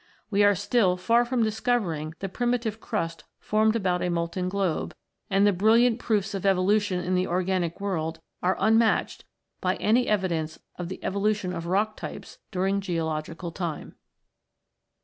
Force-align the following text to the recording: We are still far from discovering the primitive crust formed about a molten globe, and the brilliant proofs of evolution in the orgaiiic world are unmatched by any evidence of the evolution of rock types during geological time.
We 0.31 0.43
are 0.43 0.55
still 0.55 0.97
far 0.97 1.25
from 1.25 1.43
discovering 1.43 2.15
the 2.21 2.27
primitive 2.27 2.79
crust 2.79 3.23
formed 3.39 3.75
about 3.75 4.01
a 4.01 4.09
molten 4.09 4.49
globe, 4.49 4.95
and 5.29 5.45
the 5.45 5.53
brilliant 5.53 5.99
proofs 5.99 6.33
of 6.33 6.43
evolution 6.43 6.99
in 6.99 7.13
the 7.13 7.25
orgaiiic 7.27 7.79
world 7.79 8.19
are 8.41 8.57
unmatched 8.59 9.25
by 9.61 9.75
any 9.75 10.07
evidence 10.07 10.57
of 10.75 10.89
the 10.89 11.03
evolution 11.03 11.53
of 11.53 11.67
rock 11.67 11.95
types 11.97 12.39
during 12.49 12.81
geological 12.81 13.51
time. 13.51 13.93